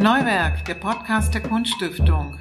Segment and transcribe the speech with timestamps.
[0.00, 2.38] Neuwerk, der Podcast der Kunststiftung.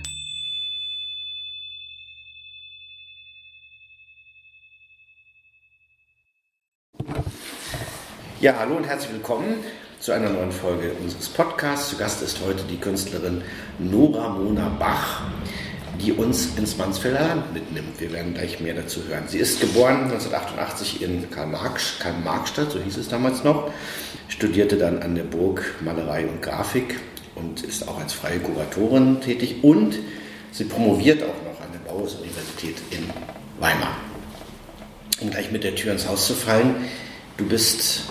[8.39, 9.55] Ja, hallo und herzlich willkommen
[9.99, 11.89] zu einer neuen Folge unseres Podcasts.
[11.89, 13.41] Zu Gast ist heute die Künstlerin
[13.79, 15.23] Nora Mona Bach,
[15.99, 17.99] die uns ins Mansfelder Land mitnimmt.
[17.99, 19.23] Wir werden gleich mehr dazu hören.
[19.25, 23.71] Sie ist geboren 1988 in Karl-Marx-Stadt, so hieß es damals noch,
[24.27, 26.99] studierte dann an der Burg Malerei und Grafik
[27.37, 29.99] und ist auch als freie Kuratorin tätig und
[30.51, 33.09] sie promoviert auch noch an der Bauhaus-Universität in
[33.59, 33.97] Weimar.
[35.19, 36.75] Um gleich mit der Tür ins Haus zu fallen,
[37.37, 38.03] du bist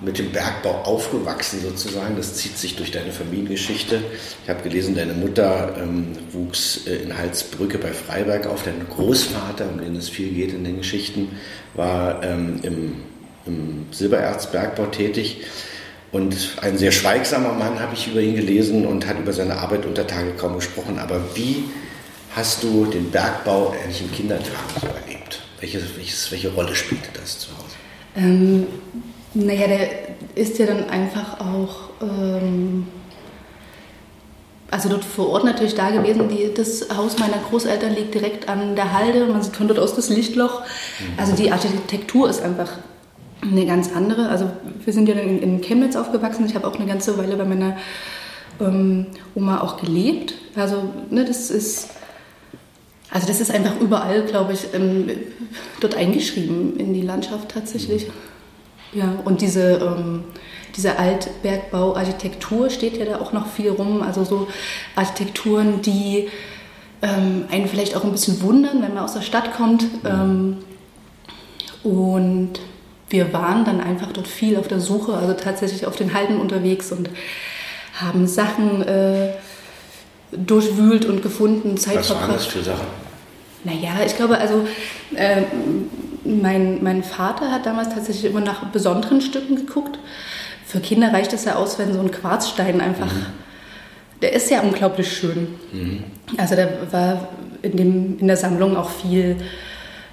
[0.00, 2.16] mit dem Bergbau aufgewachsen sozusagen.
[2.16, 4.00] Das zieht sich durch deine Familiengeschichte.
[4.44, 8.62] Ich habe gelesen, deine Mutter ähm, wuchs äh, in Halsbrücke bei Freiberg auf.
[8.62, 11.30] Dein Großvater, um den es viel geht in den Geschichten,
[11.74, 12.96] war ähm, im,
[13.46, 15.44] im Silbererzbergbau tätig.
[16.10, 19.84] Und ein sehr schweigsamer Mann habe ich über ihn gelesen und hat über seine Arbeit
[19.84, 20.98] unter Tage kaum gesprochen.
[20.98, 21.64] Aber wie
[22.34, 25.42] hast du den Bergbau eigentlich im Kindertagen so erlebt?
[25.60, 27.76] Welche, welches, welche Rolle spielte das zu Hause?
[28.16, 28.66] Ähm,
[29.34, 29.88] naja, der
[30.34, 32.86] ist ja dann einfach auch, ähm,
[34.70, 36.28] also dort vor Ort natürlich da gewesen.
[36.30, 39.94] Die, das Haus meiner Großeltern liegt direkt an der Halde, man sieht von dort aus
[39.94, 40.62] das Lichtloch.
[41.18, 42.78] Also die Architektur ist einfach
[43.42, 44.28] eine ganz andere.
[44.28, 44.50] Also
[44.84, 46.46] wir sind ja dann in, Chemnitz aufgewachsen.
[46.46, 47.76] Ich habe auch eine ganze Weile bei meiner
[48.60, 50.34] ähm, Oma auch gelebt.
[50.56, 51.90] Also ne, das ist
[53.10, 55.10] also das ist einfach überall, glaube ich, ähm,
[55.80, 58.06] dort eingeschrieben in die Landschaft tatsächlich.
[58.92, 60.24] Ja, und diese, ähm,
[60.76, 64.02] diese Altbergbauarchitektur steht ja da auch noch viel rum.
[64.02, 64.48] Also so
[64.94, 66.28] Architekturen, die
[67.00, 69.86] ähm, einen vielleicht auch ein bisschen wundern, wenn man aus der Stadt kommt.
[70.04, 70.58] Ähm,
[71.82, 72.60] und
[73.10, 76.92] wir waren dann einfach dort viel auf der Suche, also tatsächlich auf den Halden unterwegs
[76.92, 77.10] und
[77.94, 79.30] haben Sachen äh,
[80.32, 82.86] durchwühlt und gefunden, Zeit Was waren das für Sachen?
[83.64, 84.66] Naja, ich glaube, also
[85.14, 85.42] äh,
[86.24, 89.98] mein, mein Vater hat damals tatsächlich immer nach besonderen Stücken geguckt.
[90.66, 93.26] Für Kinder reicht es ja aus, wenn so ein Quarzstein einfach, mhm.
[94.20, 95.48] der ist ja unglaublich schön.
[95.72, 96.04] Mhm.
[96.36, 97.28] Also da war
[97.62, 99.36] in, dem, in der Sammlung auch viel,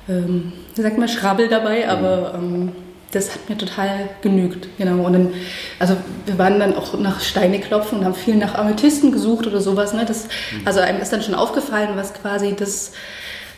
[0.08, 1.90] ähm, wie sagt man, Schrabbel dabei, mhm.
[1.90, 2.72] aber ähm,
[3.16, 4.68] das hat mir total genügt.
[4.78, 5.06] Genau.
[5.06, 5.34] Und dann,
[5.80, 5.96] also
[6.26, 9.94] wir waren dann auch nach Steine klopfen und haben viel nach Amethysten gesucht oder sowas.
[9.94, 10.06] Ne?
[10.06, 10.62] Das, mhm.
[10.66, 12.92] also einem ist dann schon aufgefallen, was quasi das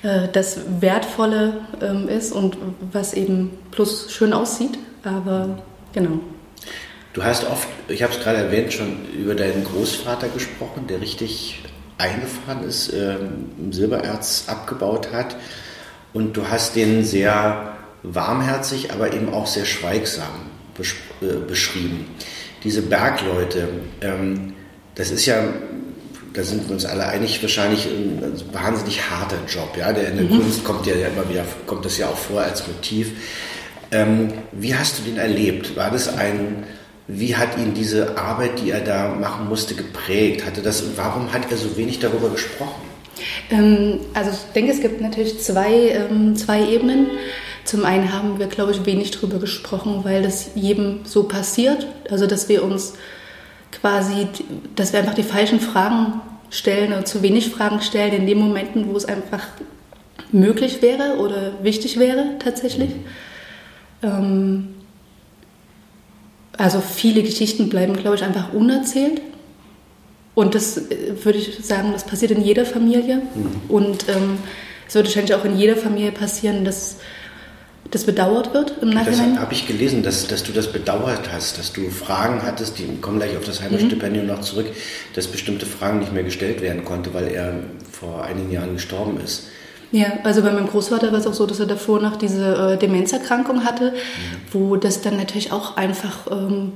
[0.03, 2.57] äh, das Wertvolle ähm, ist und
[2.91, 4.77] was eben plus schön aussieht.
[5.03, 5.59] Aber
[5.93, 6.19] genau.
[7.13, 11.63] Du hast oft, ich habe es gerade erwähnt, schon über deinen Großvater gesprochen, der richtig
[11.97, 15.35] eingefahren ist, ähm, Silbererz abgebaut hat.
[16.13, 20.51] Und du hast den sehr warmherzig, aber eben auch sehr schweigsam
[21.21, 22.05] äh, beschrieben.
[22.63, 23.69] Diese Bergleute,
[24.01, 24.53] ähm,
[24.95, 25.43] das ist ja
[26.37, 28.21] da sind wir uns alle einig, wahrscheinlich ein
[28.53, 29.75] wahnsinnig harter Job.
[29.75, 29.91] Ja?
[29.91, 30.41] Der in der mhm.
[30.41, 33.11] Kunst kommt ja immer wieder, kommt das ja auch vor als Motiv.
[33.91, 35.75] Ähm, wie hast du den erlebt?
[35.75, 36.63] War das ein,
[37.07, 40.45] wie hat ihn diese Arbeit, die er da machen musste, geprägt?
[40.45, 42.83] Hatte das, warum hat er so wenig darüber gesprochen?
[43.49, 47.07] Ähm, also ich denke, es gibt natürlich zwei, ähm, zwei Ebenen.
[47.67, 51.85] Zum einen haben wir, glaube ich, wenig darüber gesprochen, weil das jedem so passiert.
[52.09, 52.93] Also dass wir uns
[53.73, 54.27] quasi,
[54.77, 58.87] dass wir einfach die falschen Fragen stellen oder zu wenig Fragen stellen in den Momenten,
[58.87, 59.45] wo es einfach
[60.31, 62.91] möglich wäre oder wichtig wäre tatsächlich.
[64.01, 64.69] Ähm,
[66.57, 69.21] also viele Geschichten bleiben, glaube ich, einfach unerzählt.
[70.35, 73.17] Und das äh, würde ich sagen, das passiert in jeder Familie.
[73.17, 73.51] Mhm.
[73.67, 74.37] Und ähm,
[74.87, 76.97] es wird wahrscheinlich auch in jeder Familie passieren, dass
[77.91, 79.33] das bedauert wird im Nachhinein?
[79.33, 82.85] Das habe ich gelesen, dass, dass du das bedauert hast, dass du Fragen hattest, die
[83.01, 84.31] kommen gleich auf das Heimatstipendium mhm.
[84.31, 84.67] noch zurück,
[85.13, 87.53] dass bestimmte Fragen nicht mehr gestellt werden konnte, weil er
[87.91, 89.47] vor einigen Jahren gestorben ist.
[89.91, 92.77] Ja, also bei meinem Großvater war es auch so, dass er davor noch diese äh,
[92.77, 93.95] Demenzerkrankung hatte, mhm.
[94.51, 96.73] wo das dann natürlich auch einfach ähm,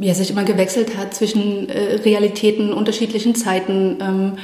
[0.00, 3.98] ja, sich immer gewechselt hat zwischen äh, Realitäten, unterschiedlichen Zeiten.
[4.00, 4.38] Ähm,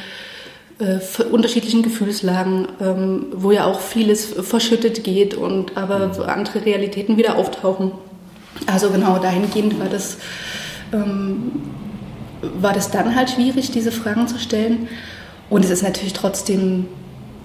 [0.78, 0.98] äh,
[1.30, 6.22] unterschiedlichen Gefühlslagen, ähm, wo ja auch vieles verschüttet geht und aber mhm.
[6.24, 7.92] andere Realitäten wieder auftauchen.
[8.66, 10.18] Also genau dahingehend war das,
[10.92, 11.52] ähm,
[12.60, 14.88] war das dann halt schwierig, diese Fragen zu stellen.
[15.48, 16.86] Und es ist natürlich trotzdem,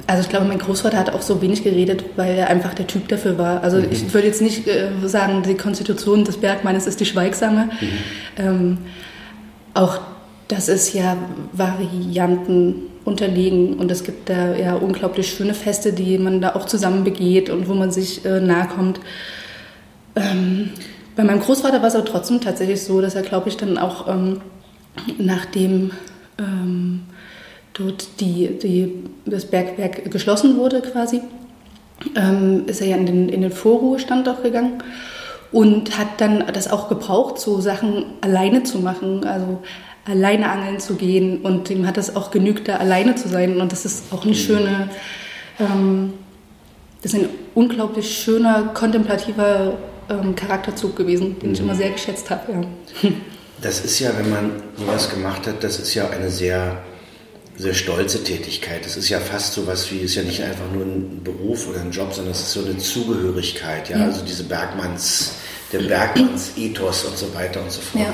[0.08, 3.08] also ich glaube, mein Großvater hat auch so wenig geredet, weil er einfach der Typ
[3.08, 3.64] dafür war.
[3.64, 3.88] Also mhm.
[3.92, 7.66] ich würde jetzt nicht äh, sagen, die Konstitution des Bergmannes ist die schweigsame.
[7.66, 7.88] Mhm.
[8.38, 8.78] Ähm,
[9.74, 10.00] auch
[10.50, 11.16] das ist ja
[11.54, 13.76] Varianten unterlegen.
[13.76, 17.68] Und es gibt da ja unglaublich schöne Feste, die man da auch zusammen begeht und
[17.68, 19.00] wo man sich äh, nahe kommt.
[20.16, 20.70] Ähm,
[21.16, 24.08] bei meinem Großvater war es aber trotzdem tatsächlich so, dass er, glaube ich, dann auch
[24.08, 24.42] ähm,
[25.18, 25.92] nachdem
[26.38, 27.04] ähm,
[27.74, 31.22] dort die, die, das Bergwerk geschlossen wurde quasi,
[32.16, 34.84] ähm, ist er ja in den, in den Vorruhestand auch gegangen
[35.52, 39.62] und hat dann das auch gebraucht, so Sachen alleine zu machen, also
[40.06, 43.72] alleine angeln zu gehen und ihm hat es auch genügt, da alleine zu sein und
[43.72, 44.90] das ist auch eine schöne,
[45.60, 46.14] ähm,
[47.02, 49.78] das ist ein unglaublich schöner, kontemplativer
[50.10, 51.54] ähm, Charakterzug gewesen, den mhm.
[51.54, 52.52] ich immer sehr geschätzt habe.
[53.04, 53.10] Ja.
[53.64, 56.82] Das ist ja, wenn man sowas gemacht hat, das ist ja eine sehr
[57.62, 58.84] sehr stolze Tätigkeit.
[58.86, 61.82] Das ist ja fast so was wie, ist ja nicht einfach nur ein Beruf oder
[61.82, 64.06] ein Job, sondern es ist so eine Zugehörigkeit, ja, ja.
[64.06, 65.34] also diese Bergmanns,
[65.72, 68.14] der Bergmanns-Ethos und so weiter und so fort, ja.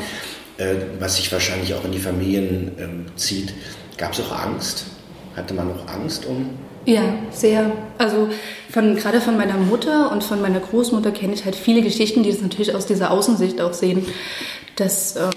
[0.58, 3.54] Äh, was sich wahrscheinlich auch in die Familien ähm, zieht.
[3.98, 4.86] Gab es auch Angst?
[5.36, 6.50] Hatte man auch Angst um?
[6.86, 7.02] Ja,
[7.32, 7.72] sehr.
[7.98, 8.30] Also
[8.70, 12.32] von, gerade von meiner Mutter und von meiner Großmutter kenne ich halt viele Geschichten, die
[12.32, 14.06] das natürlich aus dieser Außensicht auch sehen,
[14.78, 15.32] dass ähm,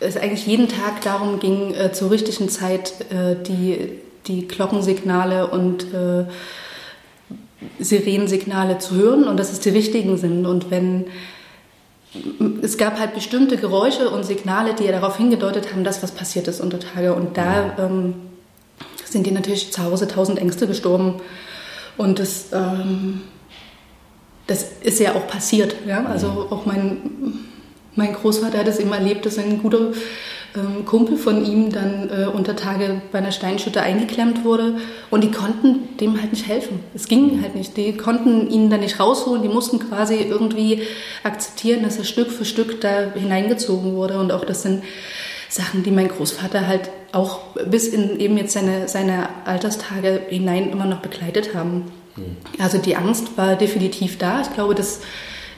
[0.00, 5.84] es eigentlich jeden Tag darum ging, äh, zur richtigen Zeit äh, die, die Glockensignale und
[5.92, 6.24] äh,
[7.78, 10.46] Sirenensignale zu hören und dass es die richtigen sind.
[10.46, 11.06] Und wenn
[12.62, 16.48] es gab halt bestimmte Geräusche und Signale, die ja darauf hingedeutet haben, dass was passiert
[16.48, 17.14] ist unter Tage.
[17.14, 18.14] Und da ähm,
[19.04, 21.20] sind die natürlich zu Hause tausend Ängste gestorben.
[21.96, 23.22] Und das, ähm,
[24.46, 25.76] das ist ja auch passiert.
[25.86, 26.04] Ja?
[26.06, 27.48] Also auch mein
[27.96, 29.92] mein Großvater hat es immer erlebt, dass ein guter
[30.56, 34.78] ähm, Kumpel von ihm dann äh, unter Tage bei einer Steinschütte eingeklemmt wurde
[35.10, 36.80] und die konnten dem halt nicht helfen.
[36.94, 37.76] Es ging halt nicht.
[37.76, 39.42] Die konnten ihn dann nicht rausholen.
[39.42, 40.82] Die mussten quasi irgendwie
[41.22, 44.82] akzeptieren, dass er Stück für Stück da hineingezogen wurde und auch das sind
[45.48, 50.86] Sachen, die mein Großvater halt auch bis in eben jetzt seine, seine Alterstage hinein immer
[50.86, 51.92] noch begleitet haben.
[52.16, 52.36] Mhm.
[52.58, 54.42] Also die Angst war definitiv da.
[54.42, 55.00] Ich glaube, dass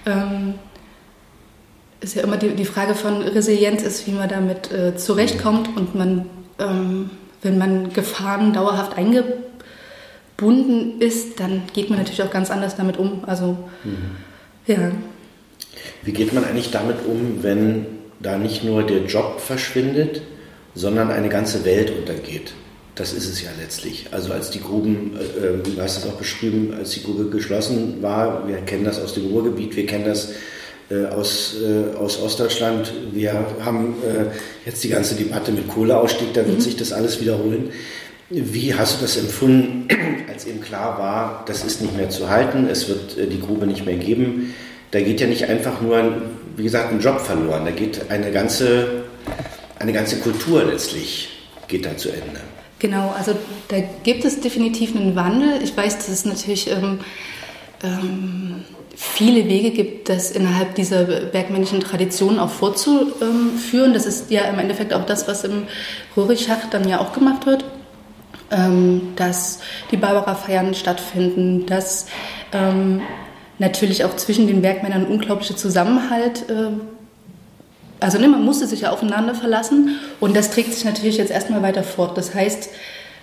[0.07, 0.55] ähm,
[2.03, 5.95] ist ja immer die, die Frage von Resilienz ist, wie man damit äh, zurechtkommt und
[5.95, 6.27] man,
[6.59, 7.11] ähm,
[7.43, 13.25] wenn man Gefahren dauerhaft eingebunden ist, dann geht man natürlich auch ganz anders damit um.
[13.27, 14.17] Also, mhm.
[14.67, 14.91] ja.
[16.03, 17.87] Wie geht man eigentlich damit um, wenn
[18.21, 20.23] da nicht nur der Job verschwindet,
[20.75, 22.53] sondern eine ganze Welt untergeht?
[22.95, 24.09] Das ist es ja letztlich.
[24.11, 28.03] Also als die Gruben, äh, äh du hast es auch beschrieben, als die Grube geschlossen
[28.03, 30.33] war, wir kennen das aus dem Ruhrgebiet, wir kennen das
[31.07, 32.93] aus, äh, aus Ostdeutschland.
[33.13, 33.35] Wir
[33.65, 36.61] haben äh, jetzt die ganze Debatte mit Kohleausstieg, da wird mhm.
[36.61, 37.71] sich das alles wiederholen.
[38.31, 39.89] Wie hast du das empfunden,
[40.33, 43.85] als eben klar war, das ist nicht mehr zu halten, es wird die Grube nicht
[43.85, 44.55] mehr geben?
[44.91, 46.23] Da geht ja nicht einfach nur,
[46.57, 49.05] wie gesagt, ein Job verloren, da geht eine ganze,
[49.79, 51.29] eine ganze Kultur letztlich
[51.69, 52.41] geht da zu Ende.
[52.79, 53.37] Genau, also
[53.69, 55.63] da gibt es definitiv einen Wandel.
[55.63, 56.99] Ich weiß, dass es natürlich ähm,
[57.83, 58.65] ähm,
[58.95, 63.95] viele Wege gibt, das innerhalb dieser bergmännischen Tradition auch vorzuführen.
[63.95, 65.65] Das ist ja im Endeffekt auch das, was im
[66.17, 67.65] Röhrichschacht dann ja auch gemacht wird.
[68.51, 72.07] Ähm, dass die Barbara-Feiern stattfinden, dass
[72.53, 73.01] ähm,
[73.59, 76.73] natürlich auch zwischen den Bergmännern unglaubliche Zusammenhalt äh,
[78.03, 81.63] also ne, man musste sich ja aufeinander verlassen und das trägt sich natürlich jetzt erstmal
[81.63, 82.19] weiter fort.
[82.19, 82.69] Das heißt,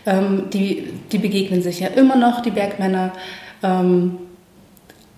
[0.05, 3.12] ähm, die, die begegnen sich ja immer noch, die Bergmänner.
[3.62, 4.17] Ähm,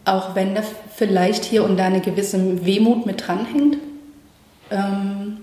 [0.06, 0.64] auch wenn da
[0.96, 3.78] vielleicht hier und da eine gewisse Wehmut mit dranhängt.
[4.70, 5.38] Ähm,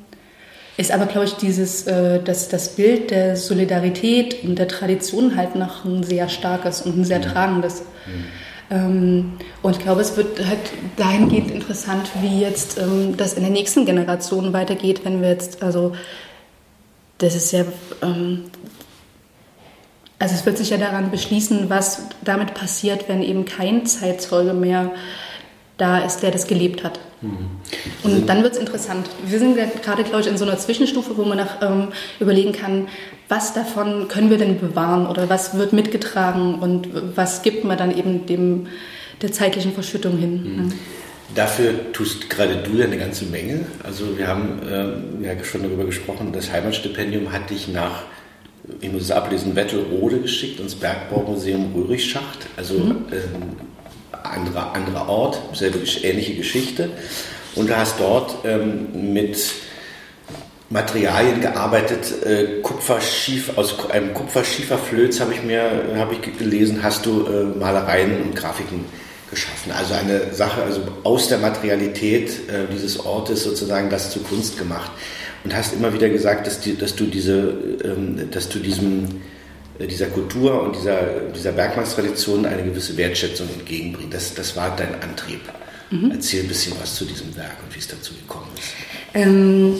[0.77, 5.57] ist aber, glaube ich, dieses, äh, das, das Bild der Solidarität und der Tradition halt
[5.57, 7.23] noch ein sehr starkes und ein sehr mhm.
[7.23, 7.81] tragendes.
[7.81, 8.25] Mhm.
[8.71, 9.33] Ähm,
[9.63, 10.61] und ich glaube, es wird halt
[10.97, 15.95] dahingehend interessant, wie jetzt ähm, das in der nächsten Generation weitergeht, wenn wir jetzt, also
[17.19, 17.65] das ist ja
[18.03, 18.45] ähm,
[20.19, 24.91] also es wird sich ja daran beschließen, was damit passiert, wenn eben kein Zeitzeuge mehr
[25.77, 26.99] da ist, der das gelebt hat.
[27.21, 27.49] Mhm.
[28.03, 29.09] Und dann wird es interessant.
[29.25, 32.89] Wir sind gerade, glaube ich, in so einer Zwischenstufe, wo man nach, ähm, überlegen kann,
[33.29, 37.97] was davon können wir denn bewahren oder was wird mitgetragen und was gibt man dann
[37.97, 38.67] eben dem,
[39.23, 40.43] der zeitlichen Verschüttung hin.
[40.43, 40.69] Mhm.
[40.69, 40.75] Ja.
[41.35, 43.67] Dafür tust gerade du ja eine ganze Menge.
[43.85, 48.05] Also wir haben äh, ja schon darüber gesprochen, das Heimatstipendium hat dich nach
[48.81, 53.07] ich muss es ablesen, Wettelrode geschickt ins Bergbaumuseum Röhrichschacht, also mhm.
[53.11, 56.91] äh, anderer, anderer Ort, selbe ähnliche Geschichte.
[57.55, 59.39] Und du hast dort ähm, mit
[60.71, 67.27] Materialien gearbeitet, äh, Kupferschief, aus einem Kupferschieferflöz habe ich mir habe ich gelesen, hast du
[67.27, 68.85] äh, Malereien und Grafiken
[69.31, 69.73] geschaffen.
[69.73, 74.91] Also eine Sache, also aus der Materialität äh, dieses Ortes sozusagen das zu Kunst gemacht
[75.45, 77.55] und hast immer wieder gesagt, dass, die, dass du diese,
[77.85, 79.07] ähm, dass du diesem,
[79.79, 81.01] äh, dieser Kultur und dieser,
[81.35, 84.15] dieser Bergmannstradition eine gewisse Wertschätzung entgegenbringst.
[84.15, 85.41] Das, das war dein Antrieb.
[85.91, 86.11] Mhm.
[86.11, 88.69] Erzähl ein bisschen was zu diesem Werk und wie es dazu gekommen ist.
[89.15, 89.75] Ähm,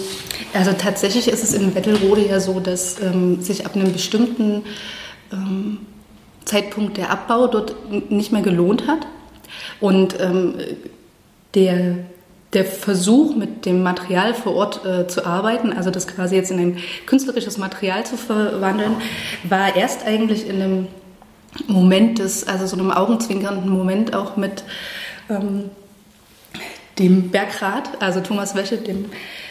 [0.55, 4.63] also tatsächlich ist es in Wettelrode ja so, dass ähm, sich ab einem bestimmten
[5.33, 5.79] ähm,
[6.45, 7.77] Zeitpunkt der Abbau dort
[8.11, 9.07] nicht mehr gelohnt hat.
[9.81, 10.55] Und ähm,
[11.55, 11.99] der,
[12.53, 16.59] der Versuch, mit dem Material vor Ort äh, zu arbeiten, also das quasi jetzt in
[16.59, 18.97] ein künstlerisches Material zu verwandeln,
[19.45, 20.87] war erst eigentlich in einem
[21.67, 24.65] Moment des, also so einem augenzwinkernden Moment auch mit
[25.29, 25.71] ähm,
[26.99, 29.07] dem Bergrat, also Thomas Wäsche, dem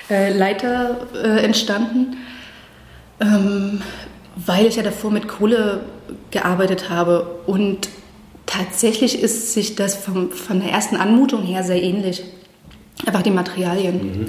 [0.10, 2.18] äh, Leiter, äh, entstanden,
[3.20, 3.82] ähm,
[4.36, 5.82] weil ich ja davor mit Kohle
[6.32, 7.40] gearbeitet habe.
[7.48, 7.90] Und
[8.48, 12.24] tatsächlich ist sich das vom, von der ersten Anmutung her sehr ähnlich.
[13.06, 13.96] Einfach die Materialien.
[13.96, 14.25] Mhm.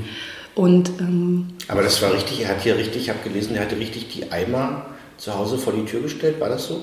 [0.54, 3.78] Und, ähm, Aber das war richtig, er hat hier richtig, ich habe gelesen, er hatte
[3.78, 6.82] richtig die Eimer zu Hause vor die Tür gestellt, war das so?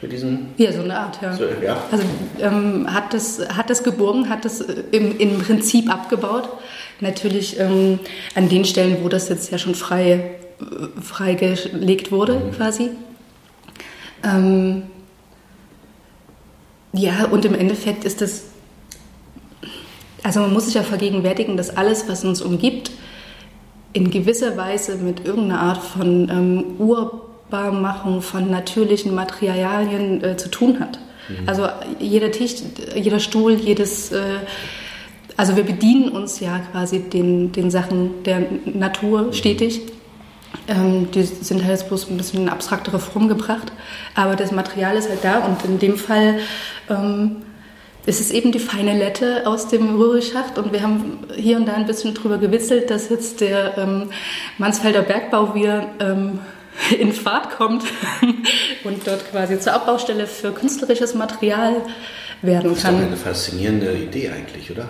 [0.00, 1.32] Für diesen ja, so eine Art, ja.
[1.32, 1.80] So, ja.
[1.92, 2.04] Also
[2.40, 6.48] ähm, hat, das, hat das geborgen, hat das äh, im, im Prinzip abgebaut.
[6.98, 8.00] Natürlich ähm,
[8.34, 12.50] an den Stellen, wo das jetzt ja schon frei, äh, freigelegt wurde, mhm.
[12.50, 12.90] quasi.
[14.24, 14.82] Ähm,
[16.92, 18.44] ja, und im Endeffekt ist das,
[20.22, 22.90] also man muss sich ja vergegenwärtigen, dass alles, was uns umgibt,
[23.92, 30.80] in gewisser Weise mit irgendeiner Art von ähm, Urbarmachung von natürlichen Materialien äh, zu tun
[30.80, 30.98] hat.
[31.28, 31.48] Mhm.
[31.48, 31.68] Also
[31.98, 32.56] jeder Tisch,
[32.94, 34.38] jeder Stuhl, jedes, äh,
[35.36, 39.32] also wir bedienen uns ja quasi den, den Sachen der Natur mhm.
[39.32, 39.82] stetig.
[40.68, 43.72] Ähm, die sind halt jetzt bloß ein bisschen in abstraktere Form gebracht,
[44.14, 46.38] aber das Material ist halt da und in dem Fall
[46.88, 47.42] ähm,
[48.06, 51.74] ist es eben die feine Lette aus dem Röhrigschacht und wir haben hier und da
[51.74, 54.10] ein bisschen drüber gewitzelt, dass jetzt der ähm,
[54.58, 56.40] Mansfelder Bergbau wieder ähm,
[56.98, 57.84] in Fahrt kommt
[58.84, 61.76] und dort quasi zur Abbaustelle für künstlerisches Material
[62.42, 62.70] werden kann.
[62.70, 64.88] Das ist doch eine faszinierende Idee eigentlich, oder?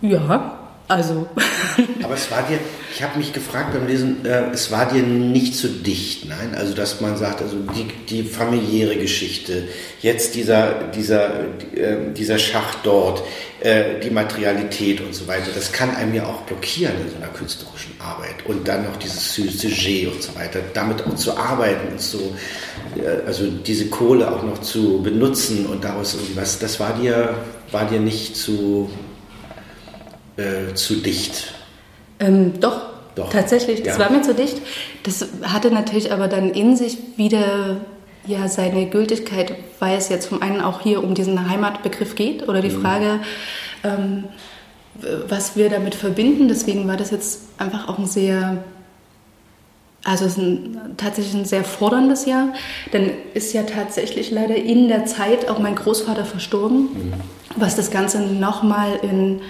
[0.00, 1.26] Ja, also.
[2.02, 2.58] Aber es war dir,
[2.94, 6.54] ich habe mich gefragt beim Lesen, äh, es war dir nicht zu dicht, nein?
[6.54, 9.68] Also, dass man sagt, also die, die familiäre Geschichte,
[10.02, 13.22] jetzt dieser, dieser, äh, dieser Schacht dort,
[13.60, 17.32] äh, die Materialität und so weiter, das kann einem ja auch blockieren in so einer
[17.32, 18.44] künstlerischen Arbeit.
[18.46, 22.36] Und dann noch dieses Sujet und so weiter, damit auch zu arbeiten und so,
[22.96, 27.34] äh, also diese Kohle auch noch zu benutzen und daraus irgendwie was, das war dir,
[27.72, 28.90] war dir nicht zu
[30.36, 31.54] äh, zu dicht?
[32.20, 32.82] Ähm, doch,
[33.14, 33.82] doch, tatsächlich.
[33.82, 34.04] Das ja.
[34.04, 34.60] war mir zu dicht.
[35.02, 37.80] Das hatte natürlich aber dann in sich wieder
[38.26, 42.62] ja, seine Gültigkeit, weil es jetzt zum einen auch hier um diesen Heimatbegriff geht oder
[42.62, 42.80] die mhm.
[42.80, 43.20] Frage,
[43.82, 44.24] ähm,
[45.28, 46.48] was wir damit verbinden.
[46.48, 48.64] Deswegen war das jetzt einfach auch ein sehr,
[50.04, 52.54] also es ist ein, tatsächlich ein sehr forderndes Jahr.
[52.92, 57.12] Denn ist ja tatsächlich leider in der Zeit auch mein Großvater verstorben, mhm.
[57.56, 59.40] was das Ganze nochmal in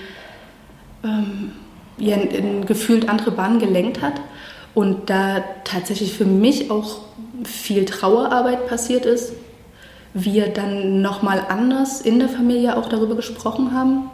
[1.04, 1.52] ähm,
[1.99, 4.14] ja, in, in gefühlt andere Bahnen gelenkt hat.
[4.75, 6.99] Und da tatsächlich für mich auch
[7.44, 9.32] viel Trauerarbeit passiert ist,
[10.14, 14.11] wir dann nochmal anders in der Familie auch darüber gesprochen haben.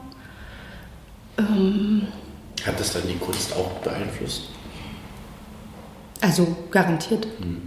[1.38, 2.06] Ähm,
[2.66, 4.48] Hat das dann die Kunst auch beeinflusst?
[6.20, 7.26] Also garantiert.
[7.38, 7.62] Mhm.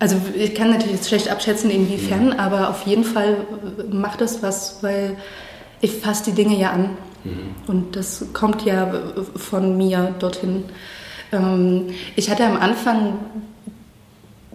[0.00, 2.32] Also ich kann natürlich jetzt schlecht abschätzen, inwiefern, mhm.
[2.32, 3.38] aber auf jeden Fall
[3.90, 5.16] macht das was, weil
[5.80, 6.90] ich fasse die Dinge ja an.
[7.24, 7.54] Mhm.
[7.66, 8.92] Und das kommt ja
[9.36, 10.64] von mir dorthin.
[11.32, 13.18] Ähm, ich hatte am Anfang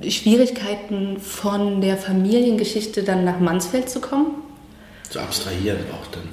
[0.08, 4.36] Schwierigkeiten von der Familiengeschichte dann nach Mansfeld zu kommen.
[5.10, 6.24] Zu abstrahieren auch dann.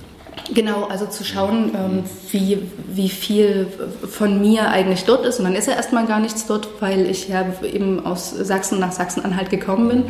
[0.55, 1.75] Genau, also zu schauen, mhm.
[1.75, 2.59] ähm, wie,
[2.89, 3.67] wie viel
[4.09, 5.39] von mir eigentlich dort ist.
[5.39, 8.93] Und dann ist ja erstmal gar nichts dort, weil ich ja eben aus Sachsen nach
[8.93, 10.05] Sachsen-Anhalt gekommen bin.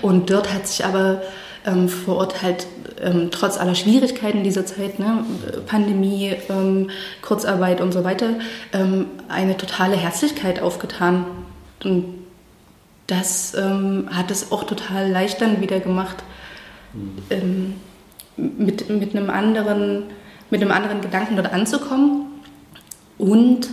[0.00, 1.22] Und dort hat sich aber
[1.66, 2.66] ähm, vor Ort halt
[3.00, 5.24] ähm, trotz aller Schwierigkeiten dieser Zeit, ne,
[5.66, 6.90] Pandemie, ähm,
[7.20, 8.30] Kurzarbeit und so weiter,
[8.72, 11.24] ähm, eine totale Herzlichkeit aufgetan.
[11.84, 12.22] Und
[13.06, 16.22] das ähm, hat es auch total leicht dann wieder gemacht,
[16.92, 17.74] mhm.
[18.36, 20.04] mit, mit, einem anderen,
[20.50, 22.26] mit einem anderen Gedanken dort anzukommen.
[23.18, 23.68] Und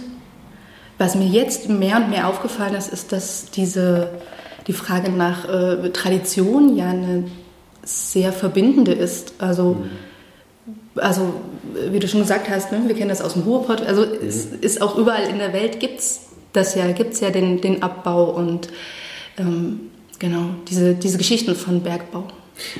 [0.97, 4.09] was mir jetzt mehr und mehr aufgefallen ist, ist, dass diese,
[4.67, 7.23] die Frage nach äh, Tradition ja eine
[7.89, 9.33] sehr verbindende ist.
[9.39, 9.89] Also, mhm.
[10.95, 11.33] also
[11.91, 14.27] wie du schon gesagt hast, ne, wir kennen das aus dem Ruhrpott, also mhm.
[14.27, 16.21] es ist auch überall in der Welt gibt es
[16.53, 18.69] das ja, gibt es ja den, den Abbau und
[19.37, 22.25] ähm, genau, diese, diese Geschichten von Bergbau.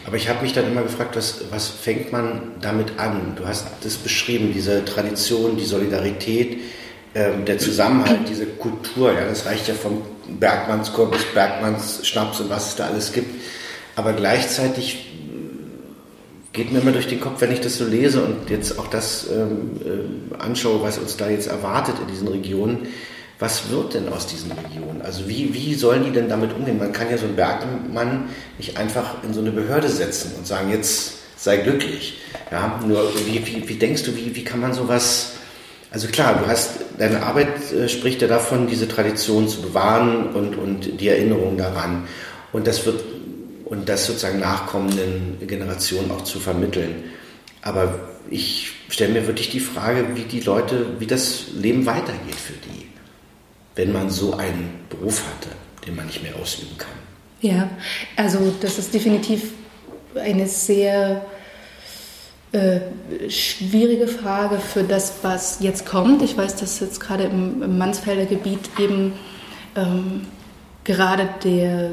[0.06, 3.34] Aber ich habe mich dann immer gefragt, was, was fängt man damit an?
[3.38, 6.58] Du hast das beschrieben, diese Tradition, die Solidarität,
[7.16, 9.13] ähm, der Zusammenhalt, diese Kultur.
[9.13, 10.01] Ja, das reicht ja vom
[10.39, 13.42] Bergmannschor bis Bergmannsschnaps und was es da alles gibt.
[14.00, 15.08] Aber gleichzeitig
[16.53, 19.27] geht mir immer durch den Kopf, wenn ich das so lese und jetzt auch das
[19.29, 22.88] ähm, äh, anschaue, was uns da jetzt erwartet in diesen Regionen.
[23.39, 25.01] Was wird denn aus diesen Regionen?
[25.01, 26.77] Also wie, wie sollen die denn damit umgehen?
[26.77, 30.70] Man kann ja so einen Bergmann nicht einfach in so eine Behörde setzen und sagen,
[30.72, 32.22] jetzt sei glücklich.
[32.51, 35.34] Ja, nur wie, wie, wie denkst du, wie, wie kann man sowas
[35.91, 40.56] also klar, du hast, deine Arbeit äh, spricht ja davon, diese Tradition zu bewahren und,
[40.56, 42.08] und die Erinnerung daran.
[42.53, 43.01] Und das wird,
[43.70, 47.04] und das sozusagen nachkommenden Generationen auch zu vermitteln.
[47.62, 48.00] Aber
[48.30, 52.88] ich stelle mir wirklich die Frage, wie die Leute, wie das Leben weitergeht für die,
[53.76, 55.50] wenn man so einen Beruf hatte,
[55.86, 56.90] den man nicht mehr ausüben kann.
[57.42, 57.70] Ja,
[58.16, 59.52] also das ist definitiv
[60.16, 61.26] eine sehr
[62.52, 62.80] äh,
[63.30, 66.22] schwierige Frage für das, was jetzt kommt.
[66.24, 69.14] Ich weiß, dass jetzt gerade im, im Mansfelder Gebiet eben
[69.76, 70.26] ähm,
[70.89, 71.91] gerade der,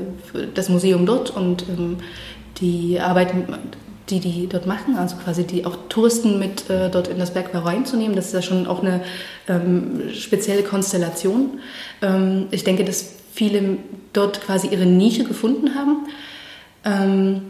[0.55, 1.99] das Museum dort und ähm,
[2.63, 3.35] die Arbeit,
[4.09, 7.59] die die dort machen, also quasi die auch Touristen mit äh, dort in das Bergbau
[7.59, 9.03] reinzunehmen, das ist ja schon auch eine
[9.49, 11.61] ähm, spezielle Konstellation.
[12.01, 13.77] Ähm, ich denke, dass viele
[14.15, 16.07] dort quasi ihre Nische gefunden haben.
[16.83, 17.43] Ähm,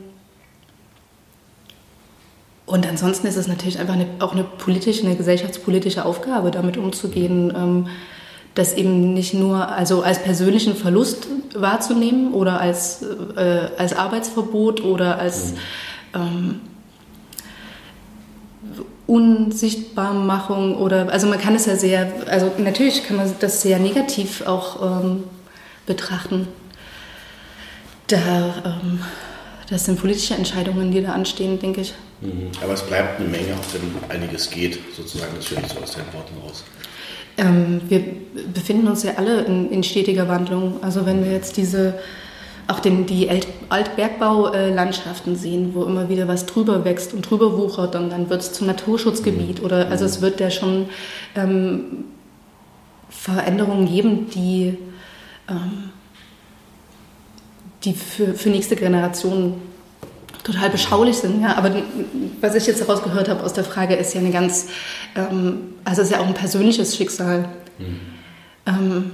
[2.64, 7.52] und ansonsten ist es natürlich einfach eine, auch eine politische, eine gesellschaftspolitische Aufgabe, damit umzugehen,
[7.56, 7.86] ähm,
[8.56, 13.02] das eben nicht nur also als persönlichen Verlust wahrzunehmen oder als,
[13.36, 15.52] äh, als Arbeitsverbot oder als
[16.14, 16.60] ähm,
[19.06, 24.46] Unsichtbarmachung oder also man kann es ja sehr, also natürlich kann man das sehr negativ
[24.46, 25.24] auch ähm,
[25.84, 26.48] betrachten.
[28.06, 29.00] Da, ähm,
[29.68, 31.94] das sind politische Entscheidungen, die da anstehen, denke ich.
[32.22, 32.50] Mhm.
[32.62, 35.92] Aber es bleibt eine Menge, auch wenn einiges geht, sozusagen, das höre ich so aus
[35.92, 36.64] deinen Worten raus.
[37.38, 38.02] Ähm, wir
[38.52, 40.82] befinden uns ja alle in, in, stetiger Wandlung.
[40.82, 41.98] Also wenn wir jetzt diese,
[42.66, 43.28] auch den, die
[43.68, 48.52] Altbergbaulandschaften sehen, wo immer wieder was drüber wächst und drüber wuchert und dann wird es
[48.52, 49.60] zum Naturschutzgebiet.
[49.60, 49.64] Mhm.
[49.64, 50.86] Oder, also es wird ja schon
[51.34, 52.04] ähm,
[53.10, 54.78] Veränderungen geben, die,
[55.48, 55.90] ähm,
[57.84, 59.75] die für, für nächste Generationen
[60.46, 61.42] total beschaulich sind.
[61.42, 61.74] Ja, aber
[62.40, 64.66] was ich jetzt herausgehört habe aus der Frage, ist ja eine ganz,
[65.16, 67.48] ähm, also ist ja auch ein persönliches Schicksal.
[67.78, 68.00] Mhm.
[68.66, 69.10] Ähm,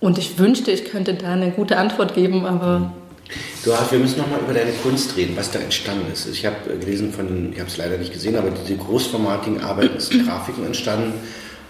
[0.00, 2.78] und ich wünschte, ich könnte da eine gute Antwort geben, aber.
[2.78, 2.90] Mhm.
[3.64, 6.26] Du, wir müssen nochmal über deine Kunst reden, was da entstanden ist.
[6.26, 10.26] Ich habe gelesen von, ich habe es leider nicht gesehen, aber diese großformatigen Arbeiten sind
[10.26, 11.12] Grafiken entstanden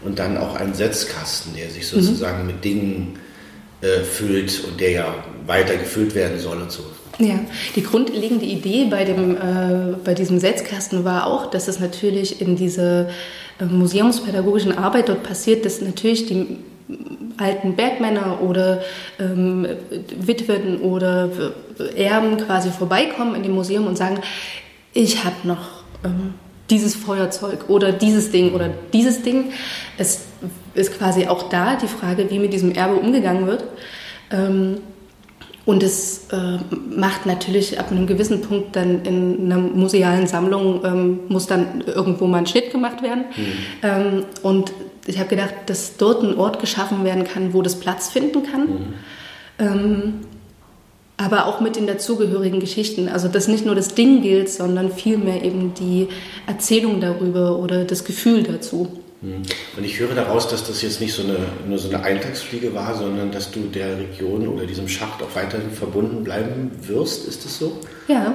[0.03, 2.01] und dann auch ein Setzkasten, der sich mhm.
[2.01, 2.47] sozusagen mhm.
[2.47, 3.19] mit Dingen
[3.83, 5.15] äh, füllt und der ja
[5.47, 6.85] weiter gefüllt werden soll und so.
[7.21, 7.39] Ja,
[7.77, 12.57] die grundlegende Idee bei, dem, äh, bei diesem Setzkasten war auch, dass es natürlich in
[12.57, 13.11] dieser
[13.61, 16.57] äh, museumspädagogischen Arbeit dort passiert, dass natürlich die
[17.37, 18.83] alten Bergmänner oder
[19.19, 19.67] ähm,
[20.19, 21.31] Witwen oder
[21.95, 24.21] Erben quasi vorbeikommen in dem Museum und sagen,
[24.95, 26.35] ich habe noch ähm,
[26.71, 29.53] dieses Feuerzeug oder dieses Ding oder dieses Ding.
[29.99, 30.23] Es
[30.75, 33.65] ist quasi auch da die Frage, wie mit diesem Erbe umgegangen wird.
[34.31, 34.79] Ähm,
[35.67, 36.59] und es äh,
[36.97, 42.27] macht natürlich ab einem gewissen Punkt dann in einer musealen Sammlung, ähm, muss dann irgendwo
[42.27, 43.25] mal ein Schnitt gemacht werden.
[43.37, 43.53] Mhm.
[43.83, 44.73] Ähm, und
[45.07, 48.63] ich habe gedacht, dass dort ein Ort geschaffen werden kann, wo das Platz finden kann.
[48.63, 48.95] Mhm.
[49.59, 50.15] Ähm,
[51.17, 53.09] aber auch mit den dazugehörigen Geschichten.
[53.09, 56.09] Also dass nicht nur das Ding gilt, sondern vielmehr eben die
[56.47, 58.89] Erzählung darüber oder das Gefühl dazu.
[59.23, 59.43] Hm.
[59.77, 62.97] Und ich höre daraus, dass das jetzt nicht so eine, nur so eine Eintagsfliege war,
[62.97, 67.29] sondern dass du der Region oder diesem Schacht auch weiterhin verbunden bleiben wirst.
[67.29, 67.79] Ist das so?
[68.09, 68.35] Ja.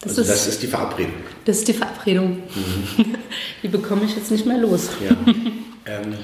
[0.00, 1.14] Das, also ist, das ist die Verabredung.
[1.44, 2.42] Das ist die Verabredung.
[2.54, 3.14] Mhm.
[3.62, 4.90] Die bekomme ich jetzt nicht mehr los.
[5.04, 5.16] Ja.
[5.86, 6.14] ähm,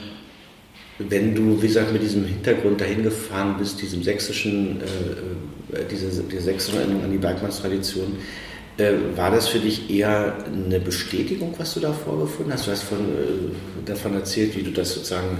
[0.98, 6.22] wenn du, wie gesagt, mit diesem Hintergrund dahin gefahren bist, diesem sächsischen, äh, äh diese,
[6.22, 8.16] diese sächsischen Erinnerung an die Bergmannstradition,
[8.78, 12.66] äh, war das für dich eher eine Bestätigung, was du da vorgefunden hast?
[12.66, 15.38] Du hast von, äh, davon erzählt, wie du das sozusagen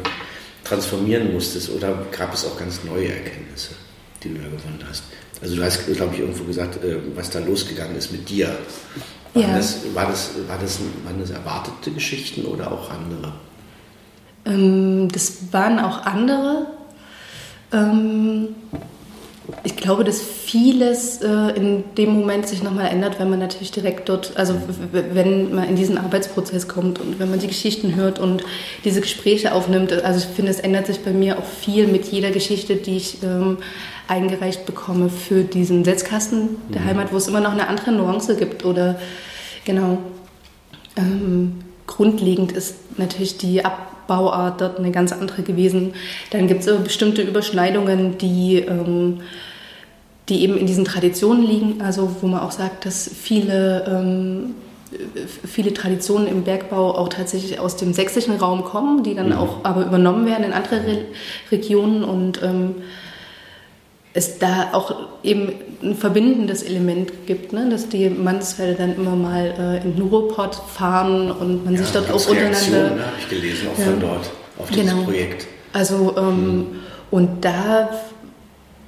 [0.63, 3.75] transformieren musstest, oder gab es auch ganz neue Erkenntnisse,
[4.23, 5.05] die du da gewonnen hast?
[5.43, 8.57] Also du hast, glaube ich, irgendwo gesagt, äh, was da losgegangen ist mit dir.
[9.35, 9.57] War ja.
[9.57, 13.33] das, war das, war das, waren das erwartete Geschichten oder auch andere?
[14.47, 16.67] Ähm, das waren auch andere.
[17.73, 18.49] Ähm,
[19.63, 24.09] ich glaube, dass vieles äh, in dem Moment sich nochmal ändert, wenn man natürlich direkt
[24.09, 24.55] dort, also
[24.93, 28.43] wenn man in diesen Arbeitsprozess kommt und wenn man die Geschichten hört und
[28.85, 29.93] diese Gespräche aufnimmt.
[29.93, 33.23] Also ich finde, es ändert sich bei mir auch viel mit jeder Geschichte, die ich
[33.23, 33.59] ähm,
[34.09, 36.87] eingereicht bekomme für diesen Setzkasten der mhm.
[36.87, 38.99] Heimat, wo es immer noch eine andere Nuance gibt oder
[39.65, 39.99] genau.
[40.97, 43.63] Ähm, grundlegend ist natürlich die
[44.07, 45.95] Abbauart dort eine ganz andere gewesen.
[46.31, 49.21] Dann gibt es bestimmte Überschneidungen, die, ähm,
[50.29, 54.55] die eben in diesen Traditionen liegen, also wo man auch sagt, dass viele ähm,
[55.45, 59.39] viele Traditionen im Bergbau auch tatsächlich aus dem sächsischen Raum kommen, die dann mhm.
[59.39, 60.99] auch aber übernommen werden in andere Re
[61.51, 62.77] Regionen und ähm,
[64.15, 67.69] es da auch eben ein verbindendes Element gibt, ne?
[67.69, 71.91] dass die Mannsfelder dann immer mal äh, in den Ruhrpott fahren und man ja, sich
[71.91, 72.91] dort auch untereinander.
[72.91, 73.85] habe ich gelesen, auch ja.
[73.85, 75.03] von dort auf dieses genau.
[75.03, 75.49] Projekt.
[75.73, 76.67] Also ähm, mhm.
[77.11, 77.91] und da,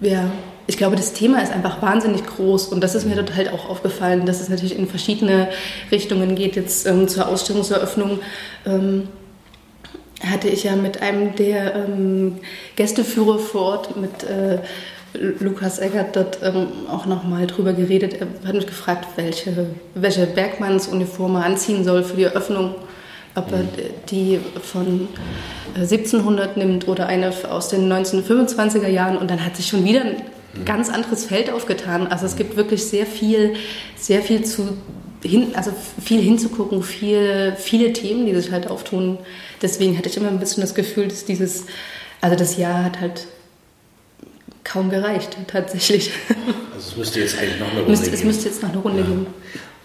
[0.00, 0.30] ja,
[0.68, 3.68] ich glaube, das Thema ist einfach wahnsinnig groß und das ist mir dort halt auch
[3.68, 5.48] aufgefallen, dass es natürlich in verschiedene
[5.90, 6.54] Richtungen geht.
[6.54, 8.20] Jetzt ähm, zur Ausstellungseröffnung
[8.64, 9.08] ähm,
[10.24, 12.38] hatte ich ja mit einem der ähm,
[12.76, 14.58] Gästeführer vor Ort, mit äh,
[15.40, 18.14] Lukas Eggert dort ähm, auch nochmal drüber geredet.
[18.20, 22.74] Er hat mich gefragt, welche, welche Bergmannsuniform er anziehen soll für die Eröffnung.
[23.34, 23.64] Ob er
[24.08, 25.08] die von
[25.74, 29.18] 1700 äh, nimmt oder eine aus den 1925er Jahren.
[29.18, 30.22] Und dann hat sich schon wieder ein
[30.64, 32.06] ganz anderes Feld aufgetan.
[32.06, 33.54] Also es gibt wirklich sehr viel,
[33.96, 34.76] sehr viel zu
[35.22, 39.18] hin, also viel hinzugucken, viel, viele Themen, die sich halt auftun.
[39.60, 41.66] Deswegen hatte ich immer ein bisschen das Gefühl, dass dieses,
[42.20, 43.26] also das Jahr hat halt
[44.66, 46.10] kaum gereicht, tatsächlich.
[46.74, 48.16] Also es müsste jetzt eigentlich noch eine Runde müsste, geben.
[48.16, 49.06] Es müsste jetzt noch eine Runde ja.
[49.06, 49.26] geben.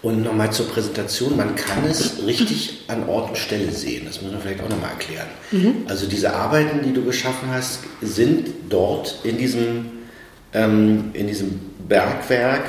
[0.02, 4.02] Und nochmal zur Präsentation, man kann es richtig an Ort und Stelle sehen.
[4.04, 5.28] Das muss man vielleicht auch nochmal erklären.
[5.52, 5.86] Mhm.
[5.86, 9.92] Also diese Arbeiten, die du geschaffen hast, sind dort in diesem,
[10.52, 12.64] ähm, in diesem Bergwerk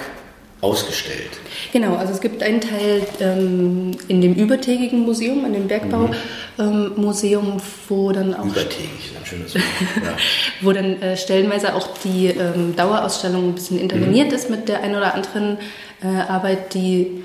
[0.64, 1.32] ausgestellt.
[1.72, 7.52] Genau, also es gibt einen Teil ähm, in dem übertägigen Museum, in dem Bergbau-Museum, mhm.
[7.52, 8.46] ähm, wo dann auch...
[8.46, 9.64] Übertägig, ein schönes Wort.
[10.04, 10.16] Ja.
[10.62, 14.36] wo dann äh, stellenweise auch die ähm, Dauerausstellung ein bisschen interveniert mhm.
[14.36, 15.58] ist mit der einen oder anderen
[16.02, 17.24] äh, Arbeit, die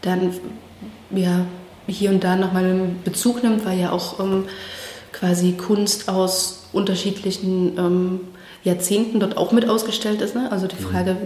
[0.00, 0.32] dann
[1.10, 1.46] ja,
[1.86, 4.44] hier und da nochmal einen Bezug nimmt, weil ja auch ähm,
[5.12, 8.20] quasi Kunst aus unterschiedlichen ähm,
[8.68, 10.34] Jahrzehnten dort auch mit ausgestellt ist.
[10.34, 10.50] Ne?
[10.52, 10.88] Also die mhm.
[10.88, 11.16] Frage,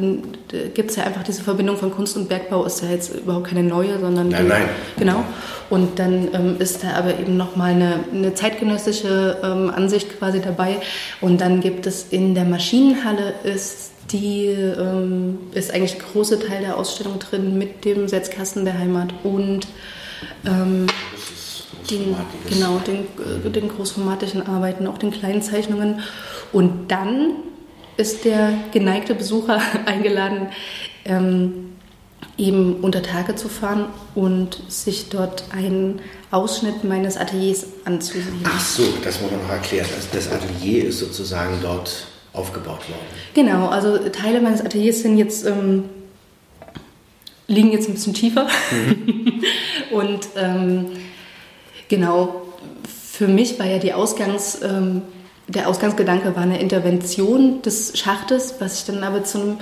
[0.75, 3.63] gibt es ja einfach diese Verbindung von Kunst und Bergbau, ist ja jetzt überhaupt keine
[3.63, 4.29] neue, sondern...
[4.29, 4.69] Nein, die, nein.
[4.99, 5.25] Genau.
[5.71, 10.77] Und dann ähm, ist da aber eben nochmal eine, eine zeitgenössische ähm, Ansicht quasi dabei.
[11.21, 16.61] Und dann gibt es in der Maschinenhalle ist die ähm, ist eigentlich ein großer Teil
[16.61, 19.67] der Ausstellung drin mit dem Setzkasten der Heimat und
[20.47, 20.87] ähm,
[21.91, 22.17] den,
[22.49, 23.07] genau, den,
[23.47, 26.01] äh, den großformatischen Arbeiten, auch den kleinen Zeichnungen.
[26.53, 27.35] Und dann
[27.97, 30.49] ist der geneigte Besucher eingeladen,
[31.05, 31.69] ähm,
[32.39, 38.43] eben unter Tage zu fahren und sich dort einen Ausschnitt meines Ateliers anzusehen.
[38.45, 39.87] Ach so, das muss man noch erklären.
[39.95, 43.07] Also das Atelier ist sozusagen dort aufgebaut worden.
[43.35, 45.85] Genau, also Teile meines Ateliers sind jetzt ähm,
[47.47, 49.43] liegen jetzt ein bisschen tiefer mhm.
[49.91, 50.87] und ähm,
[51.93, 52.43] genau
[52.87, 55.03] für mich war ja die Ausgangs ähm,
[55.49, 59.59] der Ausgangsgedanke war eine Intervention des Schachtes, was ich dann aber zu einem.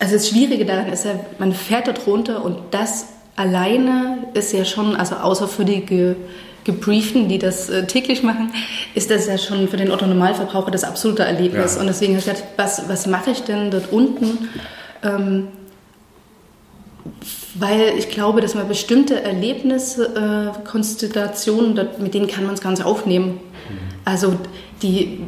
[0.00, 4.64] Also das Schwierige daran ist ja, man fährt dort runter und das alleine ist ja
[4.64, 6.16] schon, also außer für die Ge
[6.64, 8.52] Gebrieften, die das äh, täglich machen,
[8.94, 11.74] ist das ja schon für den Otto-Normalverbraucher das absolute Erlebnis.
[11.74, 11.80] Ja.
[11.80, 14.48] Und deswegen habe ich gedacht, was, was mache ich denn dort unten?
[15.02, 15.48] Ähm,
[17.54, 22.80] weil ich glaube, dass man bestimmte Erlebnisse, äh, Konstellationen, mit denen kann man es ganz
[22.80, 23.40] aufnehmen.
[24.04, 24.36] Also
[24.82, 25.20] die,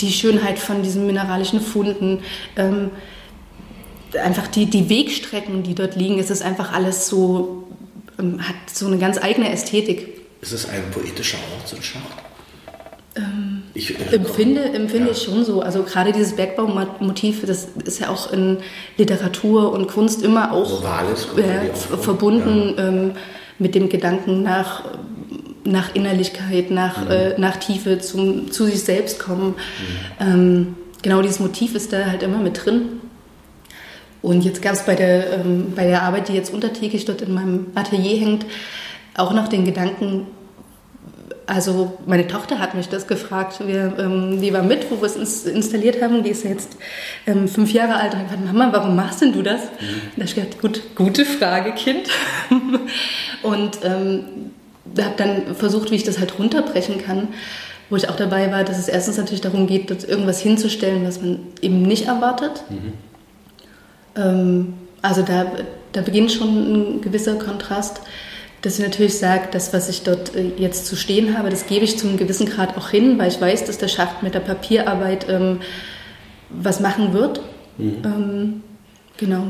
[0.00, 2.20] die Schönheit von diesen mineralischen Funden,
[2.56, 2.90] ähm,
[4.22, 7.68] einfach die, die Wegstrecken, die dort liegen, es ist einfach alles so,
[8.18, 10.20] ähm, hat so eine ganz eigene Ästhetik.
[10.40, 12.29] Ist es ein poetischer Ort, so ein Schacht?
[13.80, 15.12] Ich, äh, empfinde empfinde ja.
[15.12, 15.62] ich schon so.
[15.62, 18.58] Also gerade dieses Bergbaumotiv, das ist ja auch in
[18.98, 20.84] Literatur und Kunst immer auch
[21.38, 22.88] äh, verbunden ja.
[22.88, 23.12] ähm,
[23.58, 24.84] mit dem Gedanken nach
[25.62, 27.10] nach Innerlichkeit, nach, mhm.
[27.10, 29.48] äh, nach Tiefe, zum, zu sich selbst kommen.
[29.48, 30.26] Mhm.
[30.26, 33.00] Ähm, genau dieses Motiv ist da halt immer mit drin.
[34.22, 37.34] Und jetzt gab es bei, der, ähm, bei der Arbeit, die jetzt untertägig dort in
[37.34, 38.46] meinem Atelier hängt,
[39.14, 40.26] auch noch den Gedanken,
[41.50, 43.66] also meine Tochter hat mich das gefragt.
[43.66, 46.22] Wir, ähm, die war mit, wo wir es installiert haben.
[46.22, 46.76] Die ist jetzt
[47.26, 49.62] ähm, fünf Jahre alt und hat gesagt, Mama, warum machst denn du das?
[49.62, 49.66] Mhm.
[50.16, 52.08] Da habe ich gedacht, gut, gute Frage, Kind.
[53.42, 54.52] und ähm,
[54.96, 57.28] habe dann versucht, wie ich das halt runterbrechen kann,
[57.88, 61.20] wo ich auch dabei war, dass es erstens natürlich darum geht, dort irgendwas hinzustellen, was
[61.20, 62.62] man eben nicht erwartet.
[62.70, 62.92] Mhm.
[64.14, 65.46] Ähm, also da,
[65.90, 68.02] da beginnt schon ein gewisser Kontrast,
[68.62, 71.84] dass ich natürlich sage, das, was ich dort äh, jetzt zu stehen habe, das gebe
[71.84, 75.26] ich zum gewissen Grad auch hin, weil ich weiß, dass der Schacht mit der Papierarbeit
[75.28, 75.60] ähm,
[76.50, 77.40] was machen wird.
[77.78, 78.02] Mhm.
[78.04, 78.62] Ähm,
[79.16, 79.44] genau.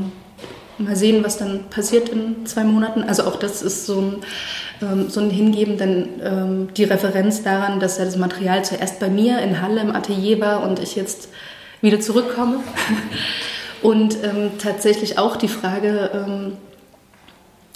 [0.77, 3.03] Mal sehen, was dann passiert in zwei Monaten.
[3.03, 4.15] Also auch das ist so ein,
[4.81, 9.09] ähm, so ein Hingeben, dann ähm, die Referenz daran, dass ja das Material zuerst bei
[9.09, 11.29] mir in Halle im Atelier war und ich jetzt
[11.81, 12.61] wieder zurückkomme.
[13.81, 16.53] und ähm, tatsächlich auch die Frage, ähm,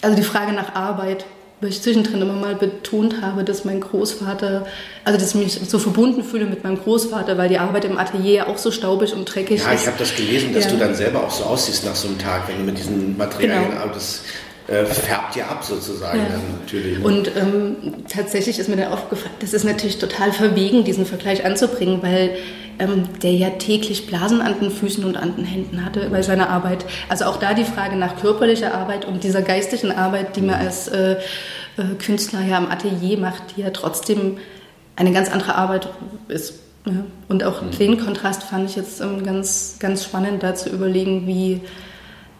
[0.05, 1.25] also die Frage nach Arbeit,
[1.61, 4.65] weil ich zwischendrin immer mal betont habe, dass mein Großvater,
[5.03, 8.47] also dass ich mich so verbunden fühle mit meinem Großvater, weil die Arbeit im Atelier
[8.47, 9.81] auch so staubig und dreckig Ja, ist.
[9.81, 10.71] ich habe das gelesen, dass Ja.
[10.71, 13.69] du dann selber auch so aussiehst nach so einem Tag, wenn du mit diesen Materialien
[13.71, 13.81] Genau.
[13.81, 14.21] arbeitest.
[14.67, 16.25] Äh, färbt ja ab sozusagen Ja.
[16.29, 16.99] dann natürlich.
[16.99, 17.05] ne?
[17.05, 17.75] Und ähm,
[18.09, 22.31] tatsächlich ist mir dann aufgefallen, das ist natürlich total verwegen, diesen Vergleich anzubringen, weil
[22.79, 26.49] ähm, der ja täglich Blasen an den Füßen und an den Händen hatte bei seiner
[26.49, 26.85] Arbeit.
[27.09, 30.87] Also auch da die Frage nach körperlicher Arbeit und dieser geistigen Arbeit, die man als
[30.89, 31.13] äh,
[31.77, 34.37] äh, Künstler ja am Atelier macht, die ja trotzdem
[34.95, 35.89] eine ganz andere Arbeit
[36.27, 36.55] ist.
[36.85, 37.03] Ja.
[37.27, 41.61] Und auch den Kontrast fand ich jetzt ähm, ganz, ganz spannend, da zu überlegen, wie,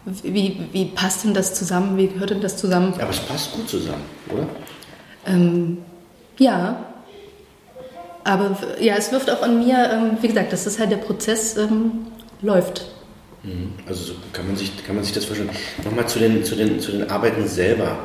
[0.06, 2.94] wie, wie passt denn das zusammen, wie gehört denn das zusammen?
[3.00, 4.48] Aber es passt gut zusammen, oder?
[5.26, 5.80] Ähm,
[6.38, 6.86] ja.
[8.24, 11.58] Aber ja, es wirft auch an mir, ähm, wie gesagt, das ist halt der Prozess
[11.58, 12.08] ähm,
[12.41, 12.86] läuft.
[13.44, 13.74] Mhm.
[13.88, 15.50] Also so kann man sich, kann man sich das vorstellen.
[15.84, 17.98] Nochmal zu den, zu, den, zu den Arbeiten selber.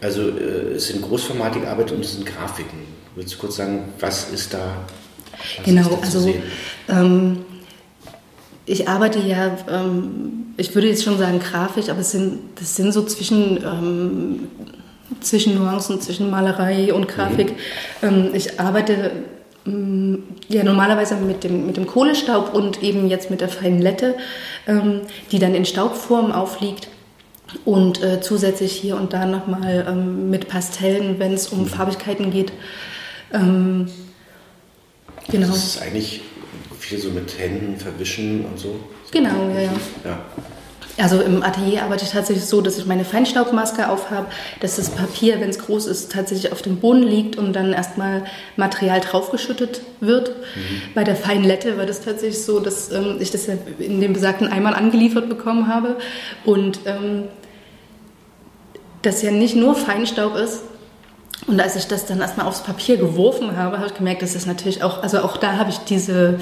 [0.00, 2.78] Also äh, es sind großformatige Arbeiten und es sind Grafiken.
[3.14, 4.84] Willst du kurz sagen, was ist da,
[5.56, 6.34] was genau, ist da also
[6.88, 7.44] ähm,
[8.66, 12.92] ich arbeite ja, ähm, ich würde jetzt schon sagen grafisch, aber es sind, das sind
[12.92, 14.48] so zwischen, ähm,
[15.20, 17.54] zwischen Nuancen, zwischen Malerei und Grafik.
[18.02, 19.10] Ähm, ich arbeite
[19.66, 24.14] ähm, ja normalerweise mit dem, mit dem Kohlestaub und eben jetzt mit der feinen Lette,
[24.66, 26.88] ähm, die dann in Staubform aufliegt.
[27.64, 32.52] Und äh, zusätzlich hier und da nochmal ähm, mit Pastellen, wenn es um Farbigkeiten geht.
[33.32, 33.86] Ähm,
[35.30, 35.48] genau.
[35.48, 36.22] Das ist eigentlich
[36.84, 38.76] viel so mit Händen verwischen und so.
[39.10, 39.70] Genau, ja, ja.
[40.04, 40.18] Ja.
[40.96, 44.26] Also im Atelier arbeite ich tatsächlich so, dass ich meine Feinstaubmaske aufhabe,
[44.60, 48.24] dass das Papier, wenn es groß ist, tatsächlich auf dem Boden liegt und dann erstmal
[48.56, 50.30] Material draufgeschüttet wird.
[50.94, 54.12] Bei der feinen Lette war das tatsächlich so, dass ähm, ich das ja in den
[54.12, 55.96] besagten Eimern angeliefert bekommen habe
[56.44, 57.24] und ähm,
[59.02, 60.62] das ja nicht nur Feinstaub ist.
[61.46, 64.46] Und als ich das dann erstmal aufs Papier geworfen habe, habe ich gemerkt, dass das
[64.46, 66.38] natürlich auch, also auch da habe ich diese,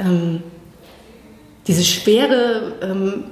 [0.00, 0.42] ähm,
[1.66, 3.24] diese Schwere ähm,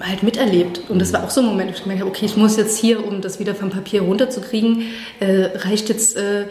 [0.00, 0.82] halt miterlebt.
[0.88, 2.78] Und das war auch so ein Moment, wo ich gemerkt habe, okay, ich muss jetzt
[2.78, 4.82] hier, um das wieder vom Papier runterzukriegen,
[5.20, 6.46] äh, reicht jetzt äh,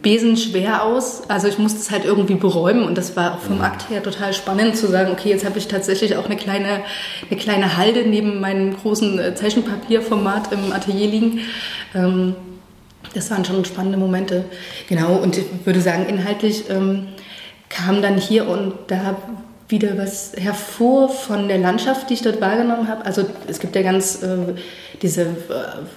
[0.00, 1.22] Besen schwer aus.
[1.28, 4.32] Also ich musste es halt irgendwie beräumen und das war auch vom Akt her total
[4.32, 6.82] spannend zu sagen, okay, jetzt habe ich tatsächlich auch eine kleine,
[7.30, 11.40] eine kleine Halde neben meinem großen äh, Zeichenpapierformat im Atelier liegen.
[11.94, 12.36] Ähm,
[13.14, 14.44] das waren schon spannende Momente.
[14.88, 17.08] Genau, und ich würde sagen, inhaltlich ähm,
[17.74, 19.16] kam dann hier und da
[19.72, 23.04] wieder was hervor von der Landschaft, die ich dort wahrgenommen habe.
[23.04, 24.36] Also es gibt ja ganz äh,
[25.00, 25.26] diese äh,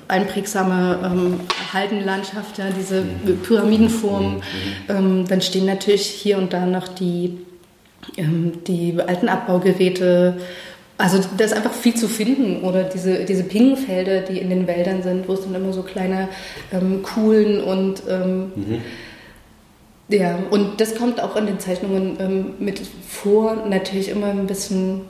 [0.07, 1.39] einprägsame ähm,
[1.73, 3.03] Haldenlandschaft, ja, diese
[3.43, 4.41] Pyramidenform.
[4.89, 7.37] Ähm, dann stehen natürlich hier und da noch die,
[8.17, 10.37] ähm, die alten Abbaugeräte.
[10.97, 12.63] Also da ist einfach viel zu finden.
[12.63, 16.29] Oder diese, diese Pingenfelder, die in den Wäldern sind, wo es dann immer so kleine
[16.71, 18.53] ähm, Kuhlen und ähm,
[20.07, 25.01] ja, und das kommt auch in den Zeichnungen ähm, mit vor, natürlich immer ein bisschen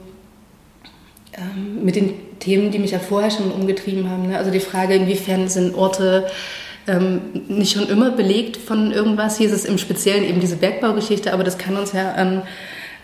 [1.36, 4.28] ähm, mit den Themen, die mich ja vorher schon umgetrieben haben.
[4.28, 4.38] Ne?
[4.38, 6.26] Also die Frage, inwiefern sind Orte
[6.86, 9.36] ähm, nicht schon immer belegt von irgendwas.
[9.36, 12.42] Hier ist es im Speziellen eben diese Bergbaugeschichte, aber das kann uns ja ähm,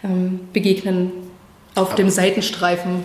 [0.02, 1.12] ähm, begegnen
[1.74, 3.04] auf dem Seitenstreifen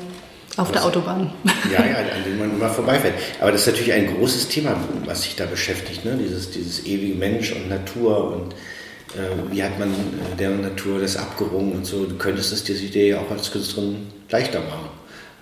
[0.57, 0.85] auf der?
[0.85, 1.33] Autobahn.
[1.71, 3.13] Ja, ja, an dem man immer vorbeifährt.
[3.39, 6.17] Aber das ist natürlich ein großes Thema, was sich da beschäftigt, ne?
[6.19, 8.55] dieses, dieses ewige Mensch und Natur und
[9.51, 12.05] wie hat man äh, der Natur das abgerungen und so.
[12.05, 14.89] Du könntest es dir die Idee auch als Künstlerin leichter machen,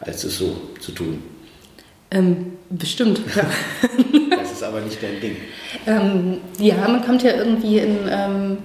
[0.01, 1.23] als es so zu tun.
[2.11, 3.45] Ähm, bestimmt, ja.
[4.37, 5.35] Das ist aber nicht dein Ding.
[5.85, 8.57] Ähm, ja, man kommt ja irgendwie in, ähm,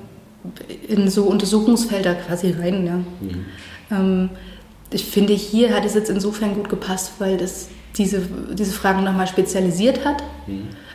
[0.86, 2.86] in so Untersuchungsfelder quasi rein.
[2.86, 3.98] Ja.
[3.98, 4.30] Ähm,
[4.92, 9.26] ich finde, hier hat es jetzt insofern gut gepasst, weil das diese, diese Fragen nochmal
[9.26, 10.22] spezialisiert hat.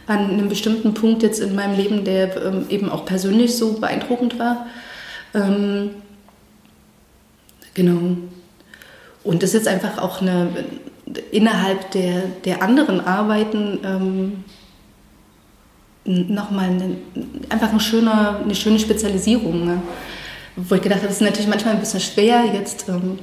[0.07, 4.37] An einem bestimmten Punkt jetzt in meinem Leben, der ähm, eben auch persönlich so beeindruckend
[4.37, 4.67] war.
[5.33, 5.91] Ähm,
[7.73, 8.17] genau.
[9.23, 10.49] Und das ist jetzt einfach auch eine,
[11.31, 14.43] innerhalb der, der anderen Arbeiten ähm,
[16.05, 16.97] nochmal eine,
[17.49, 19.65] einfach ein schöner, eine schöne Spezialisierung.
[19.65, 19.81] Ne?
[20.55, 23.19] Wo ich gedacht habe, das ist natürlich manchmal ein bisschen schwer jetzt ähm,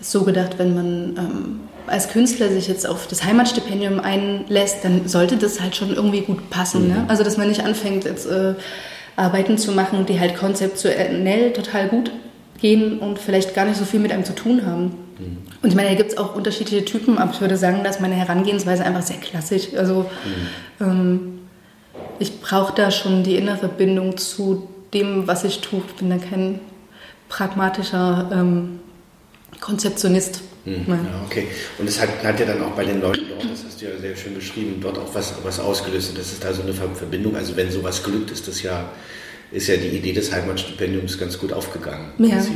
[0.00, 5.36] so gedacht, wenn man ähm, als Künstler sich jetzt auf das Heimatstipendium einlässt, dann sollte
[5.36, 6.88] das halt schon irgendwie gut passen.
[6.88, 7.04] Ne?
[7.08, 8.54] Also dass man nicht anfängt, jetzt äh,
[9.16, 12.12] Arbeiten zu machen, die halt konzeptionell total gut
[12.60, 14.92] gehen und vielleicht gar nicht so viel mit einem zu tun haben.
[15.62, 18.14] Und ich meine, da gibt es auch unterschiedliche Typen, aber ich würde sagen, dass meine
[18.14, 19.74] Herangehensweise einfach sehr klassisch.
[19.76, 20.06] Also
[20.80, 21.40] ähm,
[22.20, 25.82] ich brauche da schon die innere Bindung zu dem, was ich tue.
[25.88, 26.60] Ich bin da kein
[27.28, 28.78] pragmatischer ähm,
[29.60, 30.40] Konzeptionist.
[30.64, 30.96] Hm, Ja.
[31.26, 31.48] Okay.
[31.78, 33.98] Und es hat, hat ja dann auch bei den Leuten auch, das hast du ja
[34.00, 36.18] sehr schön beschrieben, dort auch was, was ausgelöst hat.
[36.18, 37.36] Das ist da so eine Verbindung.
[37.36, 38.90] Also wenn sowas glückt, ist das ja
[39.50, 42.12] ist ja die Idee des Heimatstipendiums ganz gut aufgegangen.
[42.18, 42.36] Ja.
[42.36, 42.54] Prinzip,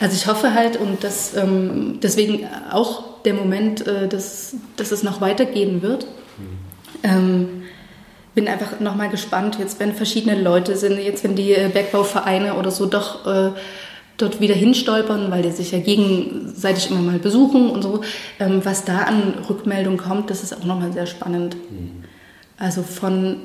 [0.00, 5.02] also ich hoffe halt und das, ähm, deswegen auch der Moment, äh, dass, dass es
[5.02, 6.06] noch weitergehen wird.
[6.38, 7.04] Mhm.
[7.04, 7.62] Ähm,
[8.34, 12.70] bin einfach nochmal gespannt, jetzt wenn verschiedene Leute sind, jetzt wenn die äh, Bergbauvereine oder
[12.70, 13.50] so doch äh,
[14.16, 18.02] dort wieder hinstolpern, weil die sich ja gegenseitig immer mal besuchen und so,
[18.38, 21.56] ähm, was da an Rückmeldung kommt, das ist auch nochmal sehr spannend.
[21.56, 22.04] Mhm.
[22.58, 23.36] Also von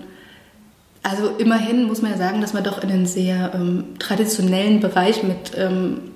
[1.03, 5.23] also immerhin muss man ja sagen, dass man doch in einen sehr ähm, traditionellen Bereich
[5.23, 6.11] mit ähm,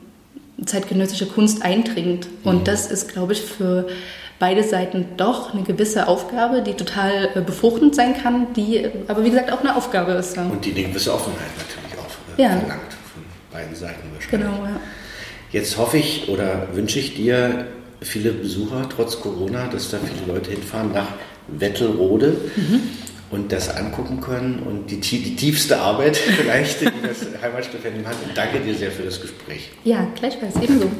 [0.65, 2.27] zeitgenössischer Kunst eindringt.
[2.43, 2.63] Und mhm.
[2.65, 3.87] das ist, glaube ich, für
[4.37, 9.29] beide Seiten doch eine gewisse Aufgabe, die total äh, befruchtend sein kann, die aber wie
[9.29, 10.35] gesagt auch eine Aufgabe ist.
[10.35, 10.43] Ja.
[10.43, 12.49] Und die eine gewisse Offenheit natürlich auch äh, ja.
[12.49, 13.00] verlangt
[13.51, 14.49] beiden Seiten wahrscheinlich.
[14.49, 14.79] Genau, ja.
[15.51, 17.67] Jetzt hoffe ich oder wünsche ich dir
[18.01, 21.07] viele Besucher trotz Corona, dass da viele Leute hinfahren nach
[21.47, 22.37] Wettelrode.
[22.55, 22.81] Mhm
[23.31, 28.15] und das angucken können und die, die tiefste Arbeit vielleicht, die das Heimatstipendium hat.
[28.27, 29.69] Und danke dir sehr für das Gespräch.
[29.83, 30.91] Ja, gleichfalls, ebenso.